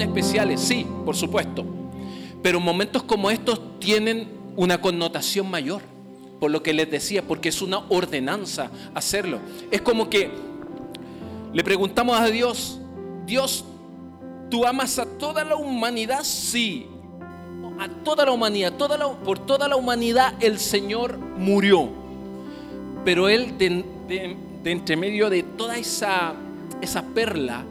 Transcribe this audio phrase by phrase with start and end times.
[0.00, 1.64] especiales, sí, por supuesto.
[2.42, 5.82] Pero momentos como estos tienen una connotación mayor,
[6.40, 9.38] por lo que les decía, porque es una ordenanza hacerlo.
[9.70, 10.30] Es como que
[11.52, 12.80] le preguntamos a Dios,
[13.26, 13.64] Dios,
[14.50, 16.22] ¿tú amas a toda la humanidad?
[16.22, 16.86] Sí,
[17.78, 21.88] a toda la humanidad, toda por toda la humanidad el Señor murió.
[23.04, 26.34] Pero Él, de, entre medio de toda esa,
[26.80, 27.64] esa perla,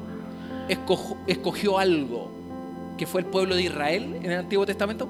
[0.67, 2.31] escogió algo,
[2.98, 5.08] que fue el pueblo de Israel en el Antiguo Testamento,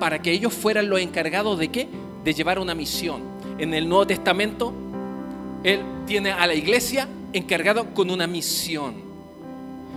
[0.00, 1.88] para que ellos fueran los encargados de qué?
[2.24, 3.22] De llevar una misión.
[3.58, 4.72] En el Nuevo Testamento,
[5.64, 8.94] Él tiene a la iglesia encargado con una misión.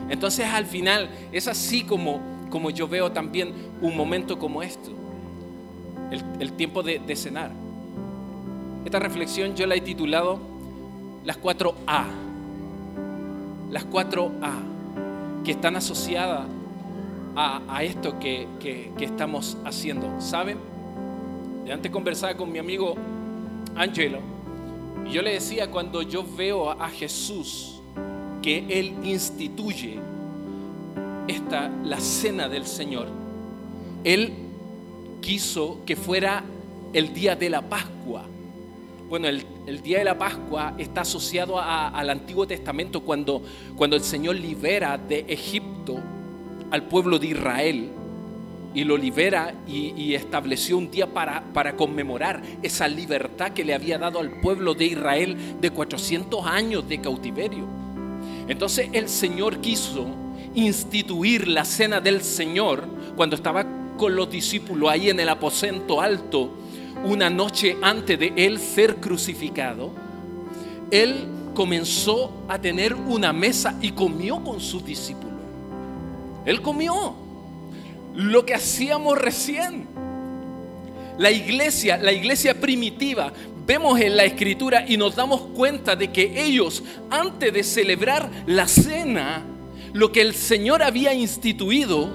[0.10, 4.92] Entonces al final es así como como yo veo también un momento como esto,
[6.40, 7.52] el, tiempo de, cenar.
[8.84, 10.40] Esta reflexión yo la he titulado
[11.24, 12.06] Las cuatro A.
[13.70, 14.58] Las cuatro A,
[15.50, 16.46] que están asociadas
[17.36, 20.22] a, esto que, que, estamos haciendo.
[20.22, 20.60] ¿Saben?
[21.66, 22.94] De antes conversaba con mi amigo
[23.76, 24.20] Angelo
[25.08, 27.82] y yo le decía cuando yo veo a Jesús
[28.44, 29.98] que Él instituye
[31.28, 33.08] esta, la cena del Señor,
[34.04, 34.34] Él
[35.20, 36.44] quiso que fuera
[36.94, 38.24] el día de la Pascua.
[39.10, 43.42] Bueno, el, día de la Pascua está asociado al Antiguo Testamento cuando,
[43.76, 46.00] cuando el Señor libera de Egipto
[46.70, 47.90] al pueblo de Israel
[48.76, 53.98] y lo libera y, estableció un día para, para, conmemorar esa libertad que le había
[53.98, 57.66] dado al pueblo de Israel de 400 años de cautiverio.
[58.48, 60.06] Entonces el Señor quiso
[60.54, 62.84] instituir la cena del Señor
[63.16, 63.66] cuando estaba
[63.98, 66.60] con los discípulos ahí en el aposento alto
[67.06, 69.92] una noche antes de él ser crucificado,
[70.92, 75.30] él comenzó a tener una mesa y comió con sus discípulos.
[76.46, 77.16] Él comió
[78.16, 79.88] lo que hacíamos recién.
[81.18, 83.34] La iglesia, la iglesia primitiva,
[83.66, 88.68] vemos en la escritura y nos damos cuenta de que ellos, antes de celebrar la
[88.68, 89.44] cena,
[89.94, 92.10] lo que el Señor había instituido,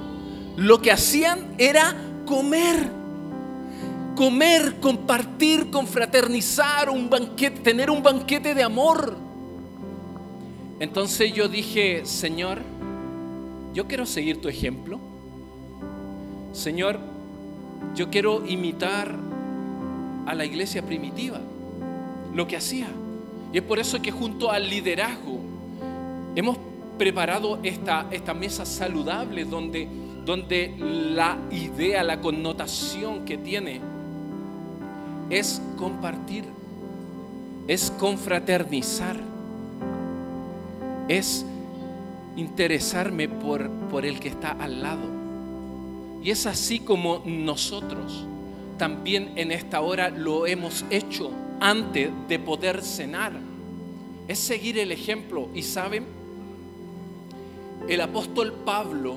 [0.56, 1.94] lo que hacían era
[2.26, 3.03] comer.
[4.14, 9.16] Comer, compartir, confraternizar, un banquete, tener un banquete de amor.
[10.78, 12.60] Entonces yo dije, Señor,
[13.72, 15.00] yo quiero seguir tu ejemplo.
[16.52, 17.00] Señor,
[17.96, 19.16] yo quiero imitar
[20.26, 21.40] a la iglesia primitiva,
[22.32, 22.88] lo que hacía.
[23.52, 25.40] Y es por eso que junto al liderazgo
[26.36, 26.56] hemos
[26.98, 29.88] preparado esta, esta mesa saludable donde,
[30.24, 33.93] donde la idea, la connotación que tiene
[35.34, 36.44] es compartir,
[37.66, 39.16] es confraternizar,
[41.08, 41.44] es
[42.36, 45.02] interesarme por, por el que está al lado.
[46.22, 48.26] Y es así como nosotros
[48.78, 53.32] también en esta hora lo hemos hecho antes de poder cenar.
[54.28, 55.48] Es seguir el ejemplo.
[55.52, 56.06] Y saben,
[57.88, 59.16] el apóstol Pablo,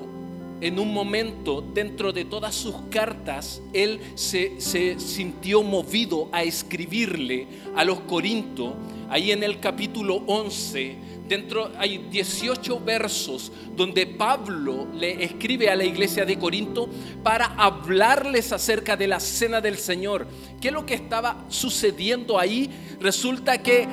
[0.60, 4.58] en un momento, dentro de todas sus cartas, él se,
[4.98, 7.46] sintió movido a escribirle
[7.76, 8.74] a los Corintios,
[9.08, 10.96] ahí en el capítulo 11,
[11.28, 16.88] dentro hay 18 versos donde Pablo le escribe a la iglesia de Corinto
[17.22, 20.26] para hablarles acerca de la cena del Señor.
[20.60, 22.68] ¿Qué es lo que estaba sucediendo ahí?
[23.00, 23.86] Resulta que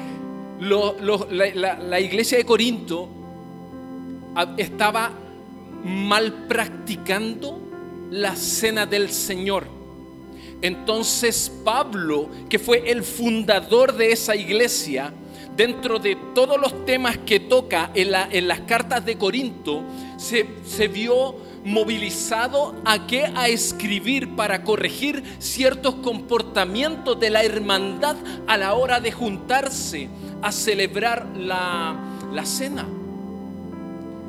[0.61, 3.09] la, la iglesia de Corinto
[4.57, 5.24] estaba
[5.85, 7.61] mal practicando
[8.09, 9.67] la cena del Señor.
[10.61, 15.13] Entonces Pablo, que fue el fundador de esa iglesia,
[15.55, 18.11] dentro de todos los temas que toca en,
[18.47, 19.83] las cartas de Corinto,
[20.17, 23.31] se, vio movilizado a qué?
[23.35, 28.15] A escribir para corregir ciertos comportamientos de la hermandad
[28.47, 30.09] a la hora de juntarse
[30.41, 31.95] a celebrar la,
[32.33, 32.87] la cena.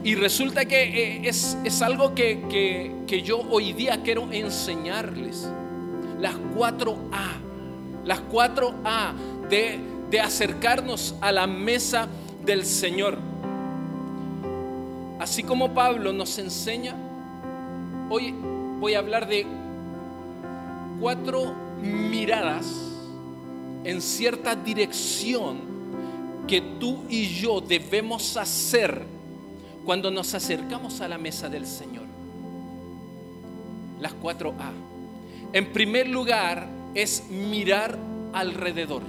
[0.06, 5.48] Y resulta que eh, es, algo que, yo hoy día quiero enseñarles.
[6.20, 7.32] Las cuatro A.
[8.04, 9.14] Las cuatro A
[9.50, 12.06] de, de acercarnos a la mesa
[12.44, 13.18] del Señor.
[15.18, 16.94] Así como Pablo nos enseña,
[18.08, 18.32] hoy
[18.78, 19.44] voy a hablar de
[21.00, 21.52] cuatro
[21.82, 22.72] miradas
[23.82, 25.58] en cierta dirección
[26.46, 29.15] que tú y yo debemos hacer
[29.86, 32.04] cuando nos acercamos a la mesa del Señor.
[34.00, 34.72] Las cuatro A.
[35.52, 37.96] En primer lugar es mirar
[38.32, 39.02] alrededor.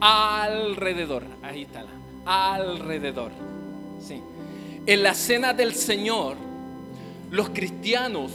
[0.00, 1.24] Alrededor.
[1.42, 1.90] Ahí está la.
[2.24, 3.32] Alrededor.
[4.00, 4.22] Sí.
[4.86, 6.36] En la cena del Señor,
[7.32, 8.30] los cristianos,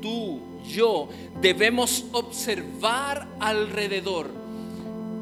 [0.00, 1.08] tú, yo,
[1.40, 4.30] debemos observar alrededor.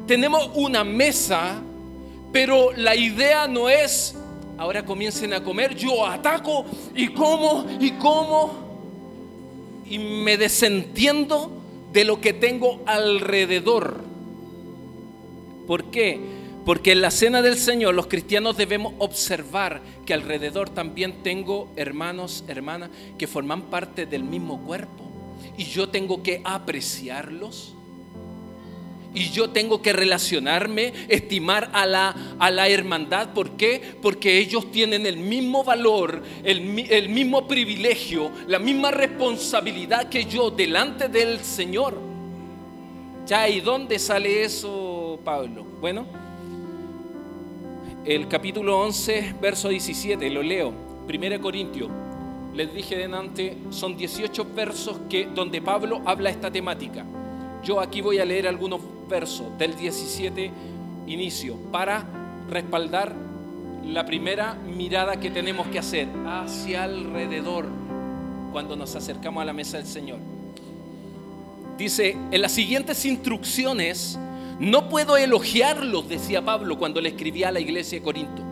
[0.05, 1.55] Tenemos una mesa,
[2.31, 4.15] pero la idea no es,
[4.57, 6.65] ahora comiencen a comer, yo ataco
[6.95, 8.67] y como y como
[9.89, 11.51] y me desentiendo
[11.93, 14.03] de lo que tengo alrededor.
[15.65, 16.19] ¿Por qué?
[16.65, 22.43] Porque en la cena del Señor los cristianos debemos observar que alrededor también tengo hermanos,
[22.47, 25.05] hermanas que forman parte del mismo cuerpo.
[25.57, 27.76] Y yo tengo que apreciarlos.
[29.17, 33.33] Y yo tengo que relacionarme, estimar a la, a la hermandad.
[33.33, 33.81] ¿Por qué?
[33.99, 40.51] Porque ellos tienen el mismo valor, el, el mismo privilegio, la misma responsabilidad que yo
[40.51, 41.97] delante del Señor.
[43.25, 45.65] Ya, ¿y dónde sale eso, Pablo?
[45.81, 46.05] Bueno,
[48.05, 50.71] el capítulo 11, verso 17, lo leo.
[51.09, 51.89] 1 Corintios,
[52.53, 57.03] les dije delante, son 18 versos que, donde Pablo habla esta temática.
[57.67, 58.79] Yo aquí voy a leer algunos
[59.09, 60.51] versos del 17
[61.05, 62.05] inicio para
[62.49, 63.13] respaldar
[63.83, 67.65] la primera mirada que tenemos que hacer hacia alrededor
[68.53, 70.19] cuando nos acercamos a la mesa del Señor.
[71.77, 74.17] Dice, en las siguientes instrucciones
[74.61, 78.43] no puedo elogiarlos, decía Pablo cuando le escribía a la iglesia de Corinto,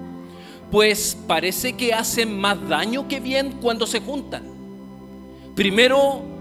[0.69, 4.43] pues parece que hacen más daño que bien cuando se juntan.
[5.55, 6.34] Primero,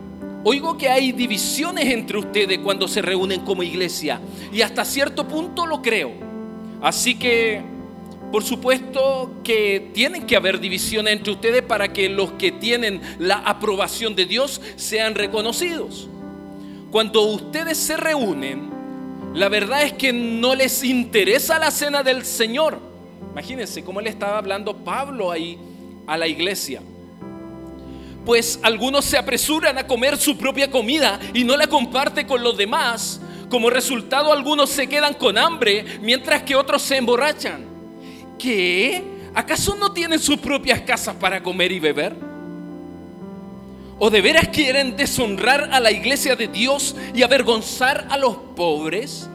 [0.45, 4.21] oigo que hay divisiones entre ustedes cuando se reúnen como iglesia
[4.53, 6.13] y hasta cierto punto lo creo.
[6.83, 7.63] Así que,
[8.31, 13.37] por supuesto que tienen que haber divisiones entre ustedes para que los que tienen la
[13.37, 16.09] aprobación de Dios sean reconocidos.
[16.91, 18.71] Cuando ustedes se reúnen,
[19.35, 22.79] la verdad es que no les interesa la cena del Señor.
[23.33, 25.59] Imagínense cómo le estaba hablando Pablo ahí
[26.07, 26.83] a la iglesia.
[28.25, 32.57] Pues algunos se apresuran a comer su propia comida y no la comparte con los
[32.57, 33.21] demás.
[33.51, 37.67] Como resultado algunos se quedan con hambre mientras que otros se emborrachan.
[38.39, 39.03] ¿Qué?
[39.35, 42.17] ¿Acaso no tienen sus propias casas para comer y beber?
[43.99, 49.29] ¿O de veras quieren deshonrar a la iglesia de Dios y avergonzar a los pobres?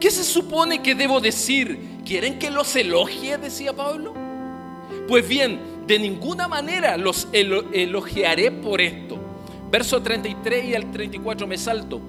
[0.00, 1.98] ¿Qué se supone que debo decir?
[2.04, 3.38] ¿Quieren que los elogie?
[3.38, 4.14] Decía Pablo.
[5.08, 9.18] Pues bien, de ninguna manera los elogiaré por esto.
[9.70, 12.00] Verso 33 y al 34 me salto.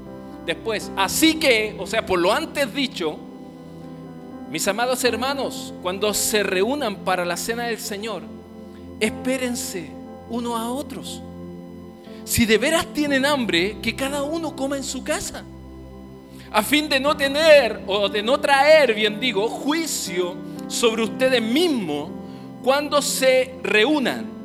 [0.46, 3.18] Después, así que, o sea, por lo antes dicho,
[4.51, 8.24] mis amados hermanos, cuando se reúnan para la cena del Señor,
[9.00, 9.90] espérense
[10.30, 11.22] uno a otros
[12.30, 15.44] si de veras tienen hambre, que cada uno coma en su casa,
[16.51, 20.36] a fin de no tener o de no traer, bien digo, juicio
[20.68, 22.12] sobre ustedes mismos
[22.64, 24.40] cuando se reúnan.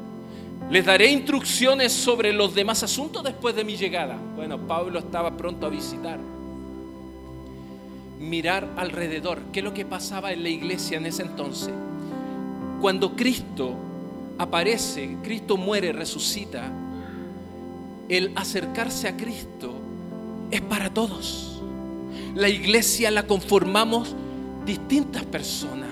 [0.71, 4.17] Les daré instrucciones sobre los demás asuntos después de mi llegada.
[4.35, 6.19] Bueno, Pablo estaba pronto a visitar.
[8.19, 11.75] Mirar alrededor, ¿qué es lo que pasaba en la iglesia en ese entonces?
[12.81, 13.75] Cuando Cristo
[14.39, 16.71] aparece, Cristo muere, resucita,
[18.09, 19.75] el acercarse a Cristo
[20.51, 21.61] es para todos.
[22.35, 24.15] La iglesia la conformamos
[24.65, 25.89] distintas personas,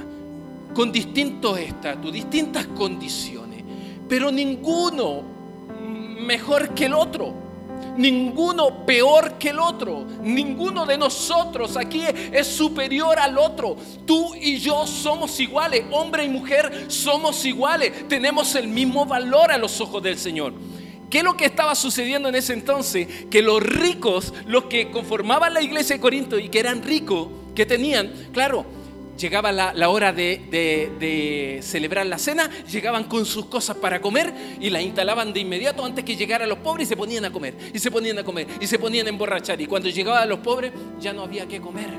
[0.74, 3.62] con distintos estatus, distintas condiciones,
[4.08, 5.22] pero ninguno
[6.22, 7.42] mejor que el otro.
[7.96, 10.06] Ninguno peor que el otro.
[10.22, 12.02] Ninguno de nosotros aquí
[12.32, 13.76] es superior al otro.
[14.06, 15.84] Tú y yo somos iguales.
[15.90, 18.08] Hombre y mujer somos iguales.
[18.08, 20.54] Tenemos el mismo valor a los ojos del Señor.
[21.10, 23.26] ¿Qué es lo que estaba sucediendo en ese entonces?
[23.30, 27.66] Que los ricos, los que conformaban la iglesia de Corinto y que eran ricos, que
[27.66, 28.64] tenían, claro,
[29.22, 34.82] llegaba la, hora de, celebrar la cena, llegaban con sus cosas para comer y las
[34.82, 37.90] instalaban de inmediato antes que llegaran los pobres y se ponían a comer, y se
[37.90, 39.60] ponían a comer, y se ponían a emborrachar.
[39.60, 41.90] Y cuando llegaban los pobres ya no había que comer.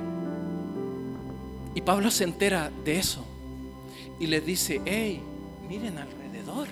[1.76, 3.26] Y Pablo se entera de eso
[4.20, 5.22] y les dice, hey,
[5.68, 6.68] miren alrededor.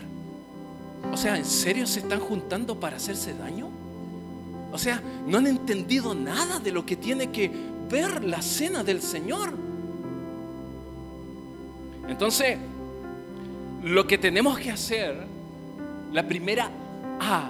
[1.12, 3.70] O sea, ¿en serio se están juntando para hacerse daño?
[4.72, 7.50] O sea, no han entendido nada de lo que tiene que
[7.90, 9.71] ver la cena del Señor.
[12.08, 12.58] Entonces,
[13.84, 15.26] lo que tenemos que hacer,
[16.12, 16.70] la primera
[17.20, 17.50] A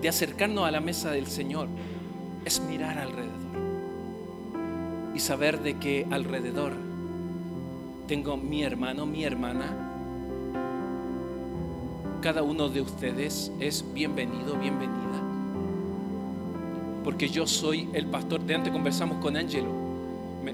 [0.00, 1.68] de acercarnos a la mesa del Señor,
[2.44, 3.32] es mirar alrededor
[5.14, 6.72] y saber de que alrededor
[8.08, 9.92] tengo mi hermano, mi hermana,
[12.20, 14.98] cada uno de ustedes es bienvenido, bienvenida.
[17.04, 18.42] Porque yo soy el pastor.
[18.42, 19.81] De antes conversamos con Ángelo.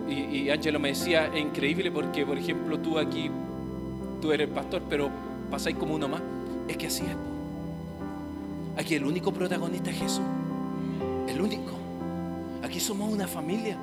[0.09, 3.31] Y Ángelo me decía, es increíble porque, por ejemplo, tú aquí,
[4.21, 5.11] tú eres pastor, pero
[5.51, 6.23] pasáis como uno más.
[6.69, 7.17] Es que así es.
[8.77, 10.25] Aquí el único protagonista es Jesús.
[11.27, 11.73] El único.
[12.63, 13.79] Aquí somos una familia.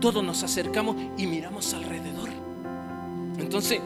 [0.00, 2.30] Todos nos acercamos y miramos alrededor.
[3.38, 3.80] Entonces,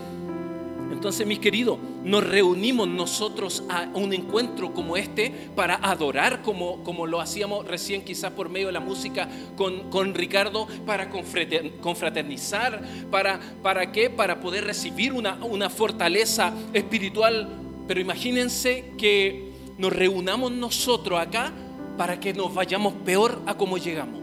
[1.07, 7.07] entonces, mis queridos, nos reunimos nosotros a un encuentro como este para adorar como, como
[7.07, 13.39] lo hacíamos recién quizás por medio de la música con, con Ricardo, para confraternizar, para,
[13.63, 14.11] ¿para qué?
[14.11, 17.51] Para poder recibir una, una fortaleza espiritual.
[17.87, 21.53] Pero imagínense que nos reunamos nosotros acá
[21.97, 24.21] para que nos vayamos peor a como llegamos.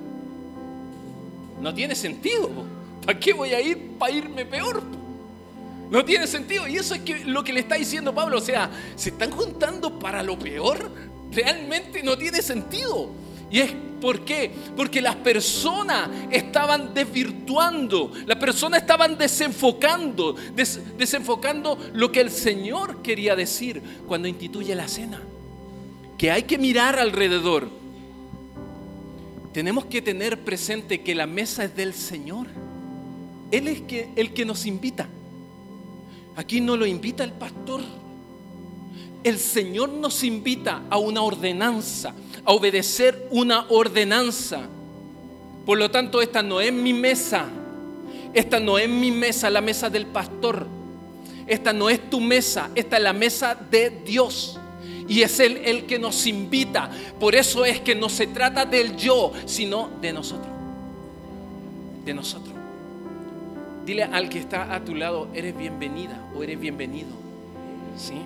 [1.62, 2.50] No tiene sentido.
[3.06, 5.03] ¿Para qué voy a ir para irme peor?
[5.90, 6.68] No tiene sentido.
[6.68, 8.38] Y eso es que, lo que le está diciendo Pablo.
[8.38, 10.92] O sea, se están juntando para lo peor.
[11.32, 13.10] Realmente no tiene sentido.
[13.52, 13.72] ¿Y es
[14.02, 14.52] por qué?
[14.76, 20.36] Porque las personas estaban desvirtuando, las personas estaban desenfocando,
[20.98, 25.22] desenfocando lo que el Señor quería decir cuando instituye la cena.
[26.18, 27.70] Que hay que mirar alrededor.
[29.54, 32.48] Tenemos que tener presente que la mesa es del Señor.
[33.52, 33.84] Él es
[34.16, 35.08] el que nos invita.
[36.36, 37.82] Aquí no lo invita el pastor.
[39.24, 42.14] El Señor nos invita a una ordenanza,
[42.44, 44.62] a obedecer una ordenanza.
[45.66, 47.48] Por lo tanto, esta no es mi mesa.
[48.34, 50.68] Esta no es mi mesa, la mesa del pastor.
[51.46, 54.60] Esta no es tu mesa, esta es la mesa de Dios.
[55.08, 56.90] Y es Él el que nos invita.
[57.20, 60.52] Por eso es que no se trata del yo, sino de nosotros.
[62.06, 62.53] De nosotros.
[63.86, 67.10] Dile al que está a tu lado, eres bienvenida o eres bienvenido.
[67.98, 68.22] ¿Sí?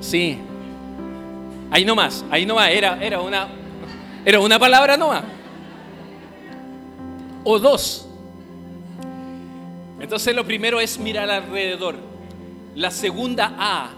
[0.00, 0.38] Sí.
[1.70, 3.48] Ahí nomás, ahí nomás, era, era, una,
[4.24, 5.24] era una palabra nomás.
[7.44, 8.08] O dos.
[10.00, 11.96] Entonces lo primero es mirar alrededor.
[12.74, 13.90] La segunda A,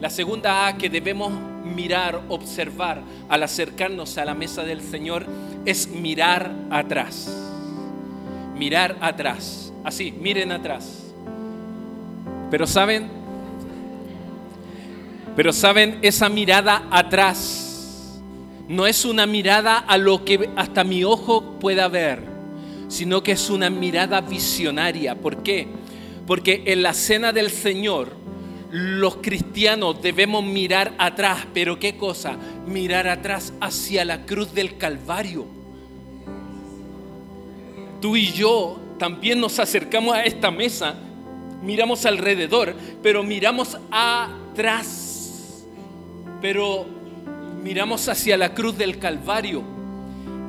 [0.00, 1.32] la segunda A que debemos
[1.74, 5.26] mirar, observar al acercarnos a la mesa del Señor
[5.64, 7.30] es mirar atrás.
[8.56, 9.72] Mirar atrás.
[9.84, 11.04] Así, miren atrás.
[12.50, 13.08] Pero saben,
[15.36, 18.20] pero saben, esa mirada atrás
[18.68, 22.22] no es una mirada a lo que hasta mi ojo pueda ver,
[22.88, 25.16] sino que es una mirada visionaria.
[25.16, 25.66] ¿Por qué?
[26.26, 28.12] Porque en la cena del Señor,
[28.74, 32.36] los cristianos debemos mirar atrás, pero ¿qué cosa?
[32.66, 35.46] Mirar atrás hacia la cruz del Calvario.
[38.00, 40.96] Tú y yo también nos acercamos a esta mesa,
[41.62, 45.64] miramos alrededor, pero miramos atrás,
[46.40, 46.84] pero
[47.62, 49.62] miramos hacia la cruz del Calvario.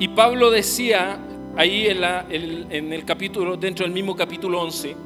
[0.00, 1.16] Y Pablo decía
[1.56, 4.96] ahí en, en el capítulo, dentro del mismo capítulo 11,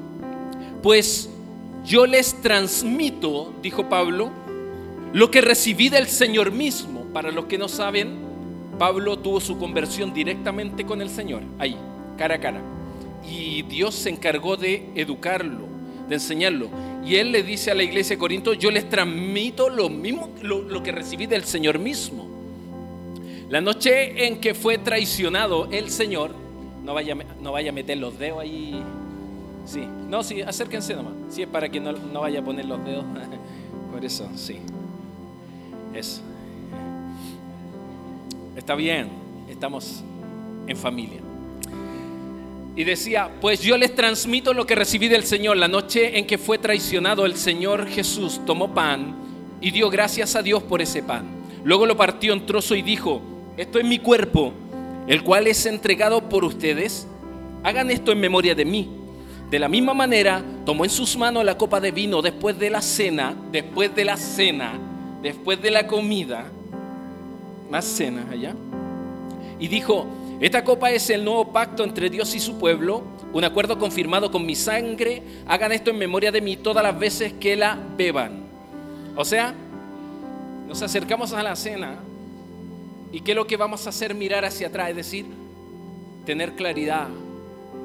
[0.83, 1.29] pues
[1.85, 4.31] yo les transmito, dijo Pablo,
[5.13, 7.05] lo que recibí del Señor mismo.
[7.13, 8.19] Para los que no saben,
[8.79, 11.77] Pablo tuvo su conversión directamente con el Señor, ahí,
[12.17, 12.61] cara a cara.
[13.29, 15.67] Y Dios se encargó de educarlo,
[16.09, 16.69] de enseñarlo.
[17.05, 20.83] Y él le dice a la iglesia de Corinto, yo les transmito lo mismo, lo,
[20.83, 22.29] que recibí del Señor mismo.
[23.49, 26.35] La noche en que fue traicionado el Señor,
[26.85, 28.81] no vaya, no vaya a meter los dedos ahí
[29.71, 31.13] Sí, no, sí, acérquense nomás.
[31.29, 33.05] Sí, es para que no, no vaya a poner los dedos.
[33.93, 34.59] Por eso, sí.
[35.95, 36.23] Eso.
[38.57, 39.09] Está bien,
[39.49, 40.03] estamos
[40.67, 41.21] en familia.
[42.75, 45.57] Y decía, pues yo les transmito lo que recibí del Señor.
[45.57, 49.15] La noche en que fue traicionado el Señor Jesús tomó pan
[49.61, 51.27] y dio gracias a Dios por ese pan.
[51.63, 53.23] Luego lo partió en trozo y dijo,
[53.57, 54.53] esto es mi cuerpo,
[55.07, 57.07] el cual es entregado por ustedes.
[57.63, 59.00] Hagan esto en memoria de mí.
[59.51, 62.81] De la misma manera, tomó en sus manos la copa de vino después de la
[62.81, 64.79] cena, después de la cena,
[65.23, 66.45] después de la comida,
[67.69, 68.55] más cena allá,
[69.59, 70.07] y dijo,
[70.41, 73.03] esta copa es el nuevo pacto entre Dios y su pueblo,
[73.33, 77.33] un acuerdo confirmado con mi sangre, hagan esto en memoria de mí todas las veces
[77.33, 78.45] que la beban.
[79.17, 79.53] O sea,
[80.69, 81.99] nos acercamos a la cena.
[83.13, 84.15] Y ¿qué es lo que vamos a hacer?
[84.15, 85.27] Mirar hacia atrás, es decir,
[86.25, 87.09] tener claridad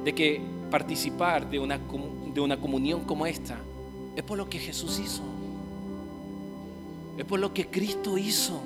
[0.04, 1.80] de que participar de una,
[2.34, 3.60] de una comunión como esta
[4.16, 5.22] es por lo que Jesús hizo.
[7.18, 8.60] Es por lo que Cristo hizo.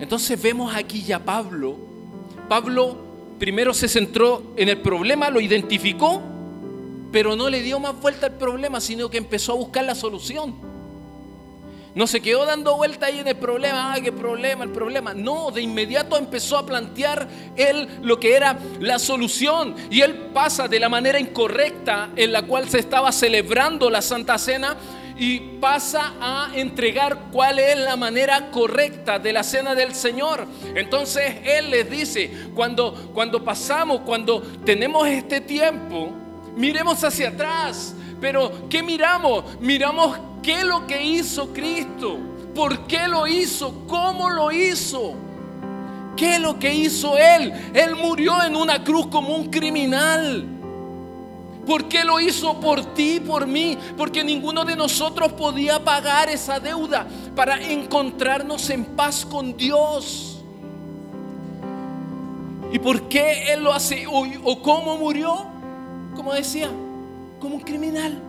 [0.00, 1.76] Entonces vemos aquí ya Pablo.
[2.48, 2.96] Pablo
[3.38, 6.22] primero se centró en el problema, lo identificó,
[7.12, 10.69] pero no le dio más vuelta al problema, sino que empezó a buscar la solución.
[11.94, 15.12] No se quedó dando vuelta ahí en el problema, ay, qué problema, el problema.
[15.12, 19.74] No, de inmediato empezó a plantear él lo que era la solución.
[19.90, 24.38] Y él pasa de la manera incorrecta en la cual se estaba celebrando la Santa
[24.38, 24.76] Cena
[25.20, 30.46] y pasa a entregar cuál es la manera correcta de la cena del Señor.
[30.74, 36.10] Entonces Él les dice, cuando, cuando pasamos, cuando tenemos este tiempo,
[36.56, 37.94] miremos hacia atrás.
[38.20, 39.44] Pero ¿qué miramos?
[39.60, 42.18] Miramos qué es lo que hizo Cristo,
[42.54, 45.14] por qué lo hizo, cómo lo hizo.
[46.16, 47.52] ¿Qué es lo que hizo Él?
[47.72, 50.46] Él murió en una cruz como un criminal.
[51.66, 53.78] ¿Por qué lo hizo por ti, por mí?
[53.96, 60.42] Porque ninguno de nosotros podía pagar esa deuda para encontrarnos en paz con Dios.
[62.72, 64.06] ¿Y por qué Él lo hace?
[64.06, 65.46] ¿O, o cómo murió?
[66.14, 66.70] Como decía,
[67.40, 68.22] como un criminal.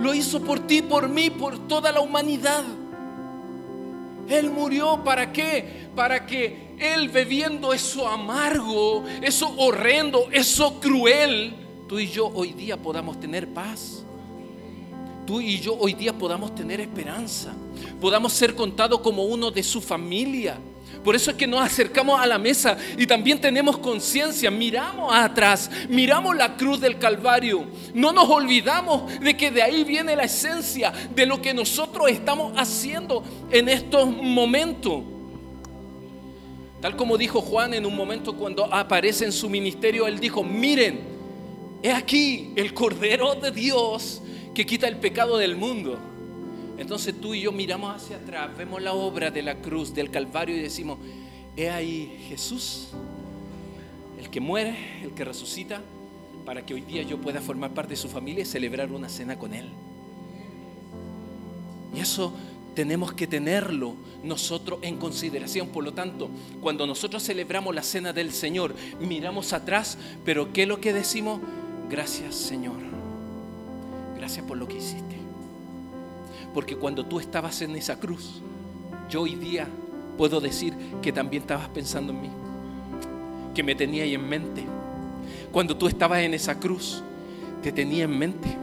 [0.00, 2.64] Lo hizo por ti, por mí, por toda la humanidad.
[4.28, 5.88] Él murió para qué?
[5.94, 11.54] Para que Él bebiendo eso amargo, eso horrendo, eso cruel,
[11.88, 14.04] tú y yo hoy día podamos tener paz.
[15.26, 17.52] Tú y yo hoy día podamos tener esperanza.
[18.00, 20.58] Podamos ser contados como uno de su familia.
[21.04, 25.70] Por eso es que nos acercamos a la mesa y también tenemos conciencia, miramos atrás,
[25.88, 27.64] miramos la cruz del Calvario.
[27.94, 32.52] No nos olvidamos de que de ahí viene la esencia de lo que nosotros estamos
[32.56, 35.02] haciendo en estos momentos.
[36.82, 41.10] Tal como dijo Juan en un momento cuando aparece en su ministerio, él dijo, miren,
[41.82, 44.20] He aquí el Cordero de Dios
[44.54, 45.98] que quita el pecado del mundo.
[46.80, 50.56] Entonces tú y yo miramos hacia atrás, vemos la obra de la cruz, del Calvario
[50.56, 50.98] y decimos,
[51.54, 52.88] he ahí Jesús,
[54.18, 55.82] el que muere, el que resucita,
[56.46, 59.38] para que hoy día yo pueda formar parte de su familia y celebrar una cena
[59.38, 59.68] con Él.
[61.94, 62.32] Y eso
[62.74, 63.94] tenemos que tenerlo
[64.24, 65.68] nosotros en consideración.
[65.68, 66.30] Por lo tanto,
[66.62, 71.42] cuando nosotros celebramos la cena del Señor, miramos atrás, pero ¿qué es lo que decimos?
[71.90, 72.78] Gracias Señor.
[74.16, 75.19] Gracias por lo que hiciste.
[76.54, 78.40] Porque cuando tú estabas en esa cruz,
[79.08, 79.68] yo hoy día
[80.16, 82.30] puedo decir que también estabas pensando en mí.
[83.54, 84.64] Que me tenía ahí en mente.
[85.52, 87.02] Cuando tú estabas en esa cruz,
[87.62, 88.56] te tenía en mente.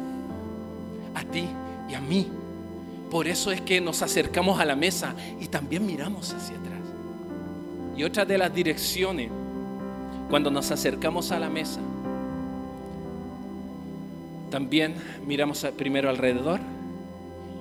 [1.15, 1.47] A ti
[1.89, 2.28] y a mí.
[3.10, 6.82] Por eso es que nos acercamos a la mesa y también miramos hacia atrás.
[7.95, 9.30] Y otra de las direcciones,
[10.30, 11.80] cuando nos acercamos a la mesa,
[14.52, 14.95] también
[15.26, 16.60] miramos primero alrededor,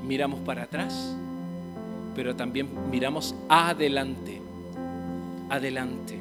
[0.07, 1.15] miramos para atrás,
[2.15, 4.41] pero también miramos adelante,
[5.51, 6.19] adelante.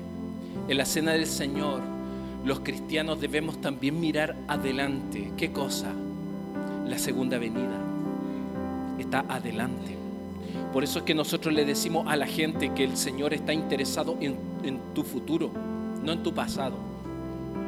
[0.68, 1.82] En la cena del Señor,
[2.44, 5.32] los cristianos debemos también mirar adelante.
[5.38, 5.92] ¿Qué cosa?
[6.86, 7.80] La segunda venida.
[9.00, 9.96] Está adelante.
[10.74, 14.18] Por eso es que nosotros le decimos a la gente que el Señor está interesado
[14.20, 15.52] en, en tu futuro,
[16.04, 16.76] no en tu pasado.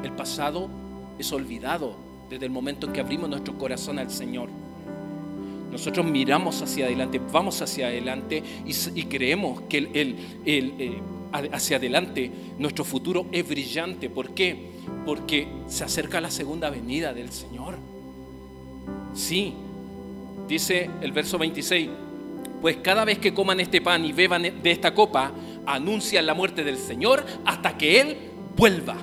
[0.04, 0.70] El pasado
[1.18, 1.96] es olvidado,
[2.30, 4.50] desde el momento en que abrimos nuestro corazón al Señor.
[5.72, 11.02] Nosotros miramos hacia adelante, vamos hacia adelante y, creemos que eh,
[11.52, 14.10] hacia adelante nuestro futuro es brillante.
[14.10, 14.72] ¿Por qué?
[15.06, 17.78] Porque se acerca la segunda venida del Señor.
[19.14, 19.54] Sí,
[20.48, 21.90] dice el verso 26,
[22.62, 25.32] pues cada vez que coman este pan y beban de esta copa,
[25.66, 28.18] anuncian la muerte del Señor hasta que Él
[28.56, 28.96] vuelva.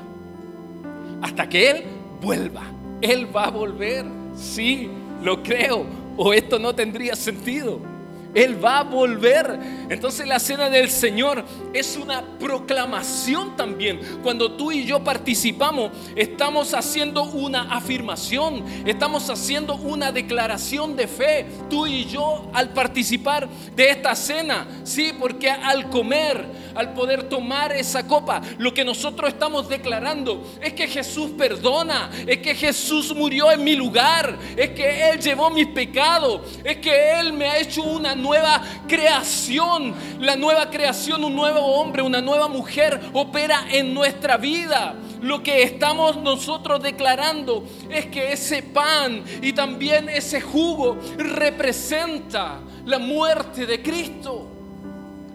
[1.23, 1.85] Hasta que Él
[2.21, 2.63] vuelva.
[3.01, 4.07] Él va a volver.
[4.35, 4.89] Sí,
[5.23, 6.04] lo creo.
[6.17, 7.94] O esto no tendría sentido.
[8.35, 9.59] Él va a volver.
[9.89, 14.01] Entonces la cena del Señor es una proclamación también.
[14.23, 21.47] Cuando tú y yo participamos, estamos haciendo una afirmación, estamos haciendo una declaración de fe.
[21.71, 26.45] Tú y yo al participar de esta cena, sí, porque al comer,
[26.75, 32.39] al poder tomar esa copa, lo que nosotros estamos declarando es que Jesús perdona, es
[32.39, 37.33] que Jesús murió en mi lugar, es que Él llevó mis pecados, es que Él
[37.33, 39.95] me ha hecho una nueva creación.
[40.19, 44.95] La nueva creación, un nuevo hombre, una nueva mujer opera en nuestra vida.
[45.21, 52.99] Lo que estamos nosotros declarando es que ese pan y también ese jugo representa la
[52.99, 54.47] muerte de Cristo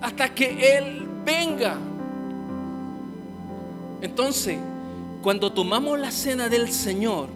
[0.02, 1.78] hasta que Él venga.
[4.02, 4.58] Entonces,
[5.22, 7.28] cuando tomamos la cena del Señor,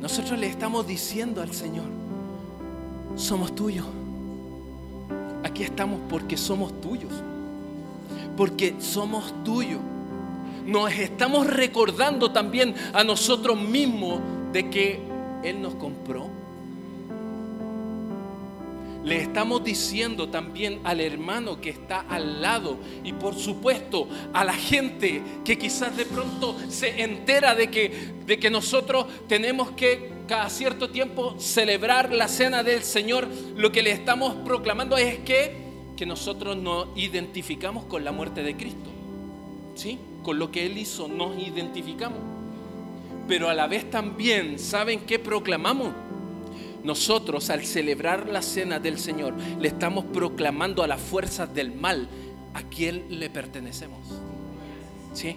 [0.00, 1.86] nosotros le estamos diciendo al Señor,
[3.16, 3.86] somos tuyos.
[5.44, 7.12] Aquí estamos porque somos tuyos.
[8.36, 9.80] Porque somos tuyos.
[10.66, 14.20] Nos estamos recordando también a nosotros mismos
[14.52, 15.00] de que
[15.42, 16.40] Él nos compró.
[19.04, 24.52] le estamos diciendo también al hermano que está al lado y por supuesto a la
[24.52, 30.48] gente que quizás de pronto se entera de que, de que nosotros tenemos que cada
[30.48, 35.56] cierto tiempo celebrar la cena del Señor, lo que le estamos proclamando es que,
[35.96, 38.90] que nosotros nos identificamos con la muerte de Cristo.
[39.74, 39.98] ¿Sí?
[40.22, 42.20] Con lo que Él hizo nos identificamos.
[43.26, 45.92] Pero a la vez también, ¿saben qué proclamamos?
[46.84, 52.08] nosotros al celebrar la cena del Señor le estamos proclamando a las fuerzas del mal
[52.54, 53.98] a quién le pertenecemos.
[55.12, 55.36] ¿Sí?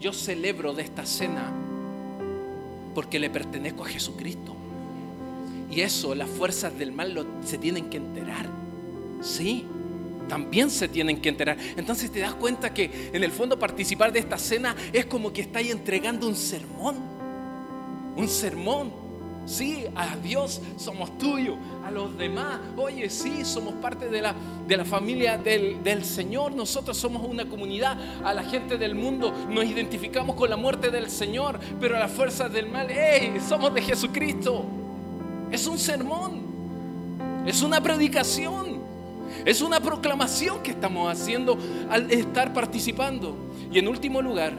[0.00, 1.52] Yo celebro de esta cena
[2.94, 4.56] porque le pertenezco a Jesucristo.
[5.70, 8.46] Y eso, las fuerzas del mal se tienen que enterar.
[9.22, 9.64] Sí,
[10.28, 11.56] también se tienen que enterar.
[11.76, 15.42] Entonces te das cuenta que en el fondo participar de esta cena es como que
[15.42, 16.96] estáis entregando un sermón.
[18.16, 18.99] Un sermón
[19.46, 24.34] Sí, a Dios somos tuyos, a los demás, oye, sí, somos parte de la,
[24.66, 29.32] de la familia del, del, Señor, nosotros somos una comunidad, a la gente del mundo
[29.48, 32.88] nos identificamos con la muerte del Señor, pero a las fuerzas del mal,
[33.48, 34.64] somos de Jesucristo.
[35.50, 36.42] Es un sermón,
[37.46, 38.78] es una predicación,
[39.44, 41.58] es una proclamación que estamos haciendo
[41.90, 43.34] al estar participando.
[43.72, 44.52] Y en último lugar,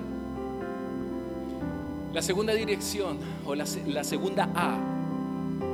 [2.13, 4.77] la segunda dirección o la, segunda A,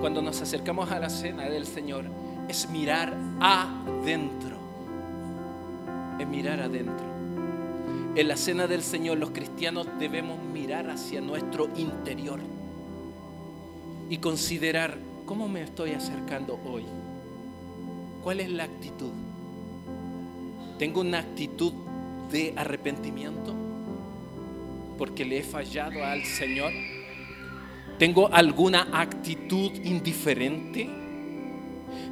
[0.02, 2.06] cuando nos acercamos a la cena del Señor,
[2.48, 4.58] es mirar adentro.
[6.20, 7.06] Es mirar adentro.
[8.16, 12.40] En la cena del Señor los cristianos debemos mirar hacia nuestro interior
[14.10, 16.86] y considerar cómo me estoy acercando hoy.
[18.24, 19.12] ¿Cuál es la actitud?
[20.80, 21.74] ¿Tengo una actitud
[22.32, 23.68] de arrepentimiento?
[24.98, 26.74] porque le he fallado al Señor?
[27.98, 30.90] ¿Tengo alguna actitud indiferente?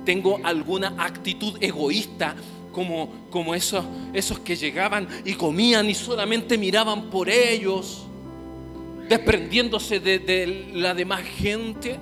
[0.04, 2.36] ¿Tengo alguna actitud egoísta
[2.72, 8.06] como, como esos, esos que llegaban y comían y solamente miraban por ellos,
[9.08, 11.98] desprendiéndose de, de la demás gente?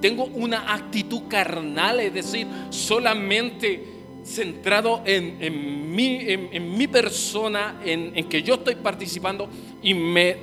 [0.00, 3.94] ¿Tengo una actitud carnal, es decir, solamente
[4.24, 9.48] centrado en, en, mi, en, mi, persona, en, que yo estoy participando
[9.82, 10.36] y me,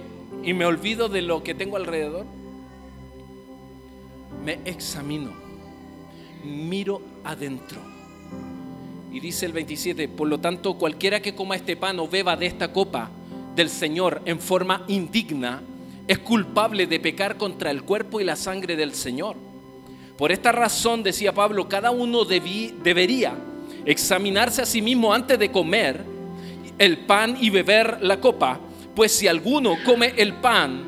[0.44, 2.26] y me olvido de lo que tengo alrededor?
[4.44, 5.34] Me examino,
[6.44, 7.80] miro adentro.
[9.12, 12.46] Y dice el 27, por lo tanto, cualquiera que coma este pan o beba de
[12.46, 13.12] esta copa
[13.56, 15.62] del Señor en forma indigna,
[16.08, 19.36] es culpable de pecar contra el cuerpo y la sangre del Señor.
[20.18, 23.36] Por esta razón, decía Pablo, cada uno debería
[23.86, 26.04] examinarse a sí mismo antes de comer
[26.78, 28.60] el pan y beber la copa,
[28.96, 30.84] pues si alguno come el pan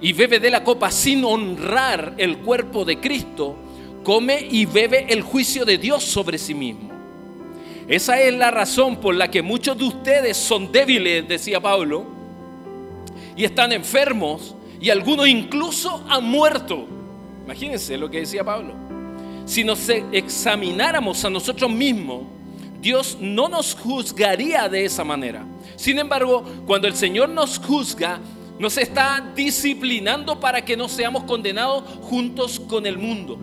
[0.00, 3.56] y bebe de la copa sin honrar el cuerpo de Cristo,
[4.02, 6.90] come y bebe el juicio de Dios sobre sí mismo.
[7.88, 12.06] Esa es la razón por la que muchos de ustedes son débiles, decía Pablo,
[13.36, 16.86] y están enfermos, y algunos incluso han muerto.
[17.44, 18.90] Imagínense lo que decía Pablo
[19.50, 22.22] si nos examináramos a nosotros mismos,
[22.80, 25.44] Dios no nos juzgaría de esa manera.
[25.76, 28.18] Sin embargo, cuando el Señor nos juzga,
[28.58, 33.38] nos está disciplinando para que no seamos condenados juntos con el mundo.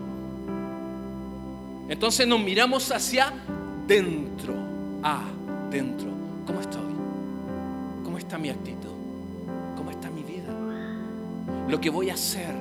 [1.88, 3.32] Entonces nos miramos hacia
[3.86, 4.54] dentro,
[5.02, 6.08] adentro.
[6.46, 6.82] ¿Cómo estoy?
[8.04, 8.88] ¿Cómo está mi actitud?
[9.76, 10.54] ¿Cómo está mi vida?
[11.68, 12.54] Lo que voy a hacer.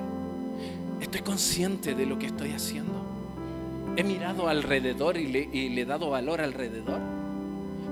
[1.02, 3.07] ¿Estoy consciente de lo que estoy haciendo?
[3.98, 7.00] He mirado alrededor y le, he dado valor alrededor,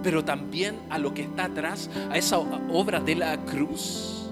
[0.04, 4.25] pero también a lo que está atrás, a esa obra de la cruz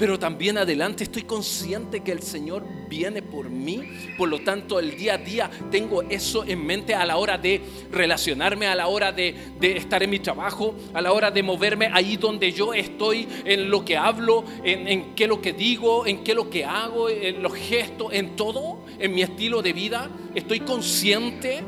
[0.00, 3.82] pero también adelante estoy consciente que el Señor viene por mí.
[4.16, 7.60] Por lo tanto, el día a día tengo eso en mente a la hora de
[7.92, 12.16] relacionarme, a la hora de, estar en mi trabajo, a la hora de moverme ahí
[12.16, 16.32] donde yo estoy, en lo que hablo, en, en qué lo que digo, en qué
[16.32, 20.08] lo que hago, en los gestos, en todo, en mi estilo de vida.
[20.34, 21.62] Estoy consciente.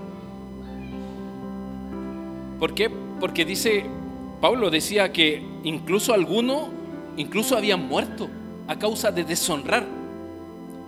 [2.58, 2.88] ¿Por qué?
[3.20, 3.84] Porque dice,
[4.40, 6.80] Pablo decía que incluso algunos
[7.16, 8.28] incluso habían muerto
[8.68, 9.86] a causa de deshonrar.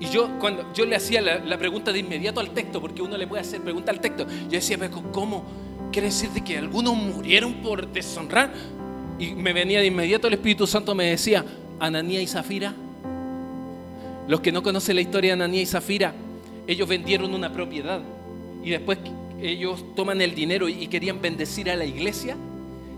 [0.01, 3.27] Y yo, cuando yo le hacía la, pregunta de inmediato al texto, porque uno le
[3.27, 4.79] puede hacer pregunta al texto, yo decía,
[5.13, 5.45] ¿cómo?
[5.93, 8.53] ¿Quiere decir de que algunos murieron por deshonrar?
[9.19, 11.45] Y me venía de inmediato el Espíritu Santo, me decía,
[11.79, 12.75] Ananía y Zafira.
[14.27, 16.15] Los que no conocen la historia de Ananía y Zafira,
[16.67, 18.01] ellos vendieron una propiedad
[18.65, 18.99] y después
[19.41, 22.37] ellos toman el dinero y querían bendecir a la iglesia.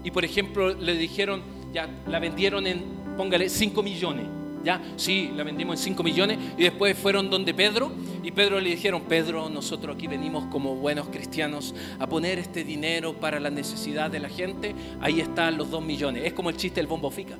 [0.04, 1.42] Y por ejemplo, le dijeron,
[1.74, 4.26] ya la vendieron en póngale 5 millones.
[4.64, 7.92] Ya, sí, la vendimos en 5 millones y después fueron donde Pedro
[8.24, 13.12] y Pedro le dijeron, Pedro, nosotros aquí venimos como buenos cristianos a poner este dinero
[13.12, 16.24] para la necesidad de la gente, ahí están los 2 millones.
[16.24, 17.36] Es como el chiste del bombo fica.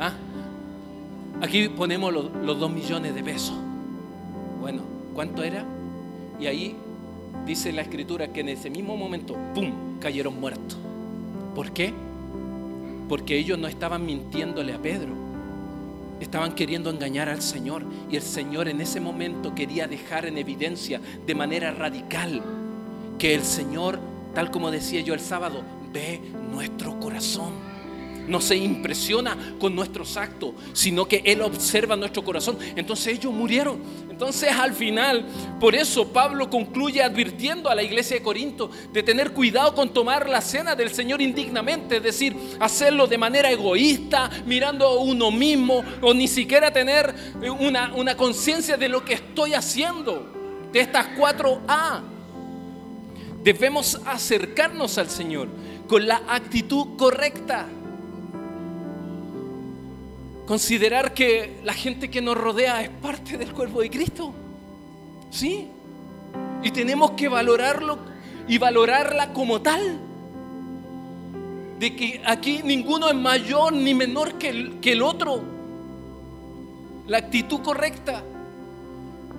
[0.00, 0.12] ¿Ah?
[1.40, 3.54] Aquí ponemos los, los 2 millones de pesos.
[4.60, 4.82] Bueno,
[5.14, 5.64] ¿cuánto era?
[6.40, 6.74] Y ahí
[7.46, 10.76] dice la escritura que en ese mismo momento, ¡pum!, cayeron muertos.
[11.54, 11.92] ¿Por qué?
[13.08, 15.12] Porque ellos no estaban mintiéndole a Pedro.
[16.20, 21.00] Estaban queriendo engañar al Señor y el Señor en ese momento quería dejar en evidencia
[21.26, 22.42] de manera radical
[23.18, 23.98] que el Señor,
[24.34, 25.62] tal como decía yo el sábado,
[25.92, 27.73] ve nuestro corazón
[28.26, 32.58] no se impresiona con nuestros actos, sino que Él observa nuestro corazón.
[32.76, 33.82] Entonces ellos murieron.
[34.10, 35.26] Entonces al final,
[35.58, 40.28] por eso Pablo concluye advirtiendo a la iglesia de Corinto de tener cuidado con tomar
[40.28, 45.82] la cena del Señor indignamente, es decir, hacerlo de manera egoísta, mirando a uno mismo,
[46.00, 47.14] o ni siquiera tener
[47.58, 50.32] una, una conciencia de lo que estoy haciendo,
[50.72, 52.02] de estas cuatro A.
[53.42, 55.48] Debemos acercarnos al Señor
[55.86, 57.66] con la actitud correcta.
[60.46, 64.32] Considerar que la gente que nos rodea es parte del cuerpo de Cristo.
[65.30, 65.68] Sí.
[66.62, 67.98] Y tenemos que valorarlo
[68.46, 69.98] y valorarla como tal.
[71.78, 75.42] De que aquí ninguno es mayor ni menor que el, que el otro.
[77.06, 78.22] La actitud correcta.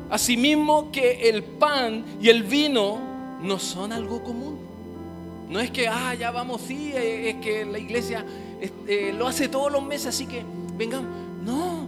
[0.09, 2.99] Asimismo que el pan y el vino
[3.41, 4.57] no son algo común.
[5.49, 8.25] No es que, ah, ya vamos, sí, es que la iglesia
[8.87, 10.43] eh, lo hace todos los meses, así que
[10.77, 11.09] vengamos.
[11.43, 11.87] No,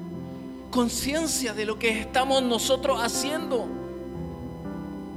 [0.71, 3.67] conciencia de lo que estamos nosotros haciendo.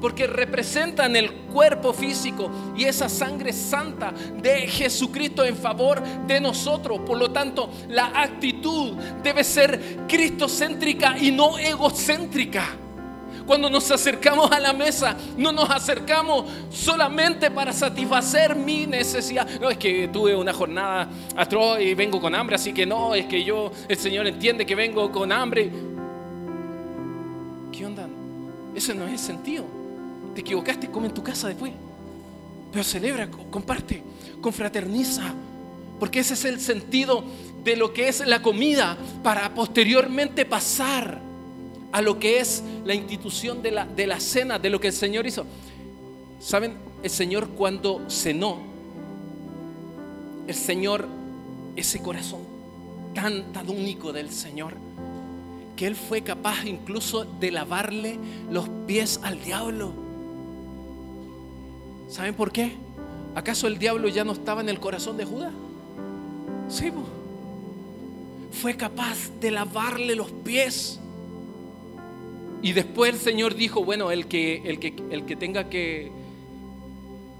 [0.00, 7.00] Porque representan el cuerpo físico y esa sangre santa de Jesucristo en favor de nosotros.
[7.00, 12.64] Por lo tanto, la actitud debe ser cristocéntrica y no egocéntrica.
[13.50, 19.44] Cuando nos acercamos a la mesa, no nos acercamos solamente para satisfacer mi necesidad.
[19.60, 23.26] No, es que tuve una jornada atroz y vengo con hambre, así que no, es
[23.26, 25.68] que yo, el Señor entiende que vengo con hambre.
[27.72, 28.06] ¿Qué onda?
[28.72, 29.64] Ese no es el sentido.
[30.32, 31.72] Te equivocaste, come en tu casa después.
[32.70, 34.00] Pero celebra, comparte,
[34.40, 35.24] confraterniza.
[35.98, 37.24] Porque ese es el sentido
[37.64, 41.29] de lo que es la comida para posteriormente pasar
[41.92, 44.92] a lo que es la institución de la, de la cena, de lo que el
[44.92, 45.44] Señor hizo.
[46.40, 46.74] ¿Saben?
[47.02, 48.58] El Señor cuando cenó,
[50.46, 51.08] el Señor,
[51.76, 52.40] ese corazón
[53.14, 54.74] tan, tan único del Señor,
[55.76, 58.18] que Él fue capaz incluso de lavarle
[58.50, 59.92] los pies al diablo.
[62.08, 62.72] ¿Saben por qué?
[63.34, 65.52] ¿Acaso el diablo ya no estaba en el corazón de Judas?
[66.68, 66.92] Sí,
[68.52, 70.99] fue capaz de lavarle los pies.
[72.62, 76.10] Y después el Señor dijo, bueno, el que, el que, el que tenga que,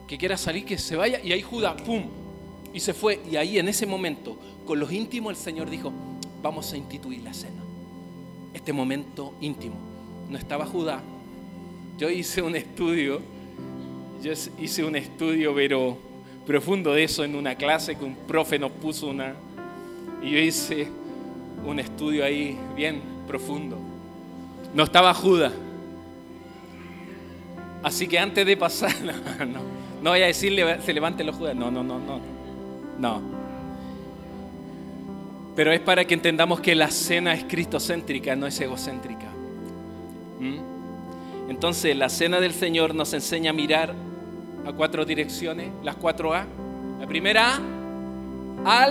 [0.09, 1.21] que quiera salir, que se vaya.
[1.23, 2.05] Y ahí Judas, ¡pum!
[2.73, 3.21] Y se fue.
[3.31, 5.93] Y ahí en ese momento, con los íntimos, el Señor dijo,
[6.43, 7.63] vamos a instituir la cena.
[8.55, 9.77] Este momento íntimo.
[10.29, 11.03] No estaba Judá.
[11.99, 13.21] Yo hice un estudio,
[14.23, 15.99] yo hice un estudio, pero
[16.47, 19.35] profundo de eso en una clase que un profe nos puso una...
[20.23, 20.89] Y yo hice
[21.65, 23.89] un estudio ahí bien profundo.
[24.75, 25.53] No estaba Judas.
[27.83, 28.95] Así que antes de pasar,
[29.47, 29.61] no,
[30.03, 31.57] no, voy a decirle, se levanten los Judas.
[31.57, 32.21] No, no, no, no.
[32.99, 33.23] No.
[35.57, 39.27] Pero es para que entendamos que la cena es cristocéntrica, no es egocéntrica.
[40.39, 41.51] ¿Mm?
[41.51, 43.95] Entonces, la cena del Señor nos enseña a mirar
[44.67, 46.47] a cuatro direcciones, las cuatro A.
[47.01, 47.59] La primera
[48.65, 48.89] A,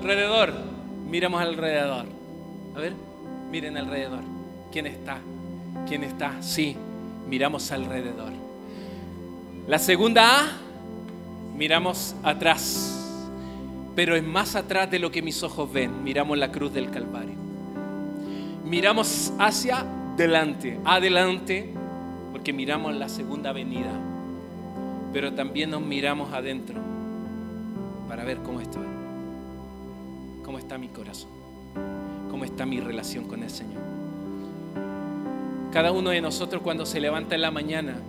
[0.00, 0.54] alrededor.
[1.08, 2.06] Miramos alrededor.
[2.74, 2.94] A ver,
[3.50, 4.37] miren alrededor.
[4.70, 5.18] ¿Quién está?
[5.86, 6.42] ¿Quién está?
[6.42, 6.76] Sí,
[7.28, 8.32] miramos alrededor.
[9.66, 10.48] La segunda A,
[11.56, 12.94] miramos atrás.
[13.94, 16.04] Pero es más atrás de lo que mis ojos ven.
[16.04, 17.34] Miramos la cruz del Calvario.
[18.64, 19.84] Miramos hacia
[20.16, 21.72] delante, adelante,
[22.32, 23.92] porque miramos la segunda venida.
[25.12, 26.80] Pero también nos miramos adentro
[28.08, 28.86] para ver cómo estoy.
[30.44, 31.30] Cómo está mi corazón.
[32.30, 33.87] Cómo está mi relación con el Señor.
[35.72, 38.00] Cada uno de nosotros cuando se levanta en la mañana,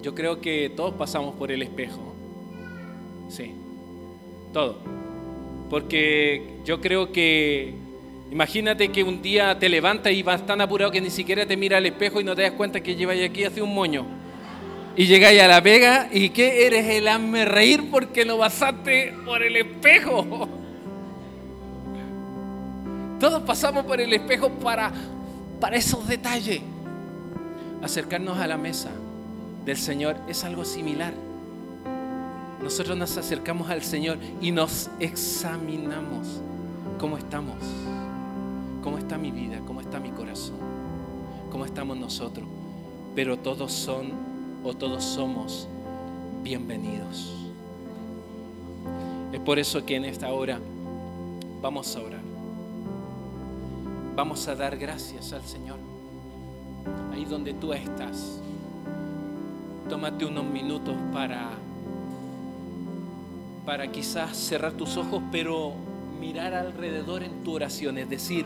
[0.00, 2.14] yo creo que todos pasamos por el espejo.
[3.28, 3.52] Sí,
[4.52, 4.78] todo.
[5.68, 7.74] Porque yo creo que,
[8.30, 11.78] imagínate que un día te levantas y vas tan apurado que ni siquiera te mira
[11.78, 14.06] al espejo y no te das cuenta que llevas aquí hace un moño.
[14.96, 19.42] Y llegáis a la pega y que eres el hazme reír porque lo pasaste por
[19.42, 20.48] el espejo.
[23.20, 24.92] Todos pasamos por el espejo para,
[25.60, 26.60] para esos detalles.
[27.82, 28.90] Acercarnos a la mesa
[29.64, 31.12] del Señor es algo similar.
[32.62, 36.40] Nosotros nos acercamos al Señor y nos examinamos
[36.98, 37.56] cómo estamos,
[38.82, 40.56] cómo está mi vida, cómo está mi corazón,
[41.50, 42.46] cómo estamos nosotros.
[43.14, 44.12] Pero todos son
[44.64, 45.68] o todos somos
[46.42, 47.32] bienvenidos.
[49.32, 50.58] Es por eso que en esta hora
[51.62, 52.17] vamos a orar.
[54.18, 55.78] Vamos a dar gracias al Señor.
[57.12, 58.40] Ahí donde tú estás.
[59.88, 61.50] Tómate unos minutos para
[63.64, 65.72] para quizás cerrar tus ojos, pero
[66.20, 68.44] mirar alrededor en tu oración, es decir,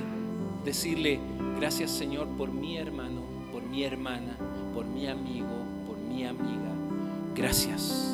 [0.62, 1.20] decirle
[1.58, 4.36] gracias Señor por mi hermano, por mi hermana,
[4.74, 5.56] por mi amigo,
[5.86, 6.70] por mi amiga.
[7.34, 8.12] Gracias.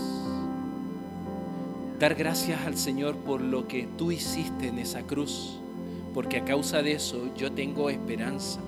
[1.99, 5.59] Dar gracias al Señor por lo que tú hiciste en esa cruz,
[6.15, 8.61] porque a causa de eso yo tengo esperanza,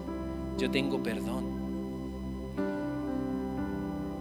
[0.59, 1.61] yo tengo perdón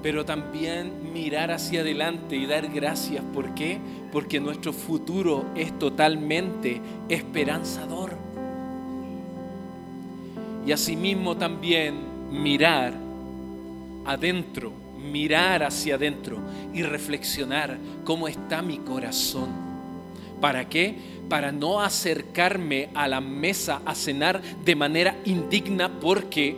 [0.02, 3.24] pero también mirar hacia adelante y dar gracias.
[3.34, 3.80] ¿Por qué?
[4.12, 8.18] Porque nuestro futuro es totalmente esperanzador.
[10.66, 11.96] Y asimismo también
[12.32, 12.94] mirar
[14.06, 14.72] adentro,
[15.12, 16.38] mirar hacia adentro
[16.74, 19.69] y reflexionar cómo está mi corazón.
[20.42, 20.96] ¿Para qué?
[21.28, 26.56] Para no acercarme a la mesa a cenar de manera indigna porque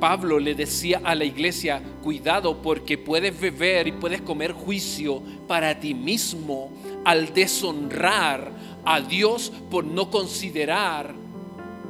[0.00, 5.78] Pablo le decía a la iglesia, cuidado porque puedes beber y puedes comer juicio para
[5.80, 6.70] ti mismo
[7.04, 8.50] al deshonrar
[8.84, 11.14] a Dios por no considerar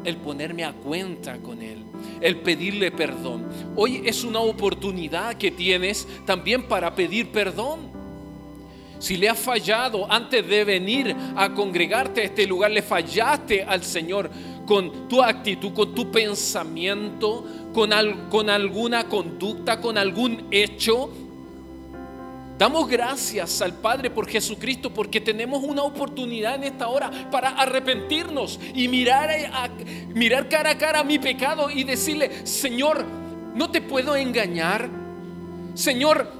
[0.04, 1.84] el ponerme a cuenta con Él,
[2.20, 3.46] el pedirle perdón.
[3.74, 7.95] Hoy es una oportunidad que tienes también para pedir perdón.
[8.98, 13.82] Si le has fallado antes de venir a congregarte a este lugar, le fallaste al
[13.82, 14.30] Señor
[14.66, 17.90] con tu actitud, con tu pensamiento, con,
[18.28, 21.10] con alguna conducta, con algún hecho.
[22.58, 28.58] Damos gracias al Padre por Jesucristo porque tenemos una oportunidad en esta hora para arrepentirnos
[28.74, 29.30] y mirar,
[30.14, 33.04] mirar cara a cara mi pecado y decirle, Señor,
[33.54, 34.88] no te puedo engañar.
[35.74, 36.32] Señor,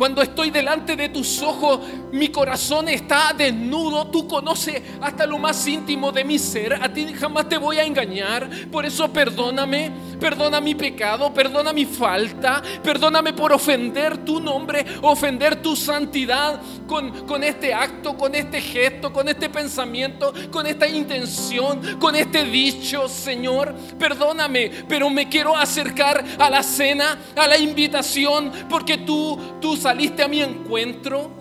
[0.00, 4.06] cuando estoy delante de tus ojos, mi corazón está desnudo.
[4.06, 6.72] Tú conoces hasta lo más íntimo de mi ser.
[6.72, 8.48] A ti jamás te voy a engañar.
[8.72, 9.90] Por eso perdóname.
[10.20, 11.32] Perdona mi pecado.
[11.32, 12.62] Perdona mi falta.
[12.82, 14.84] Perdóname por ofender tu nombre.
[15.02, 20.86] Ofender tu santidad con, con este acto, con este gesto, con este pensamiento, con esta
[20.86, 23.74] intención, con este dicho, Señor.
[23.98, 24.70] Perdóname.
[24.88, 28.52] Pero me quiero acercar a la cena, a la invitación.
[28.68, 31.39] Porque tú, tú saliste a mi encuentro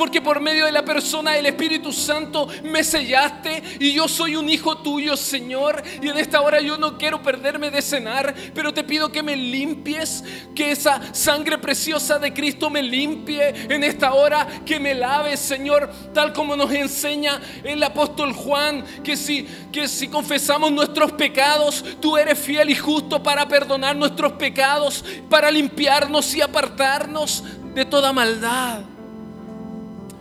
[0.00, 4.48] porque por medio de la persona del Espíritu Santo me sellaste y yo soy un
[4.48, 5.82] hijo tuyo, Señor.
[6.00, 9.36] Y en esta hora yo no quiero perderme de cenar, pero te pido que me
[9.36, 15.36] limpies, que esa sangre preciosa de Cristo me limpie en esta hora, que me lave,
[15.36, 21.84] Señor, tal como nos enseña el apóstol Juan, que si, que si confesamos nuestros pecados,
[22.00, 28.14] tú eres fiel y justo para perdonar nuestros pecados, para limpiarnos y apartarnos de toda
[28.14, 28.80] maldad.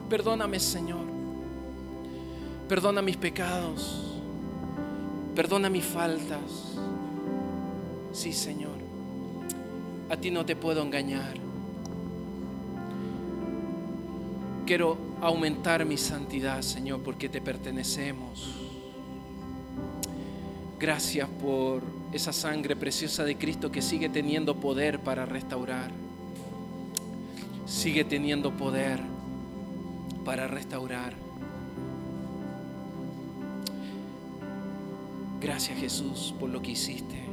[0.09, 1.05] Perdóname, Señor.
[2.67, 4.17] Perdona mis pecados.
[5.35, 6.75] Perdona mis faltas.
[8.11, 8.79] Sí, Señor.
[10.09, 11.35] A ti no te puedo engañar.
[14.65, 18.55] Quiero aumentar mi santidad, Señor, porque te pertenecemos.
[20.79, 25.91] Gracias por esa sangre preciosa de Cristo que sigue teniendo poder para restaurar.
[27.67, 29.01] Sigue teniendo poder
[30.29, 31.11] para restaurar.
[35.41, 37.28] Gracias Jesús por lo que hiciste.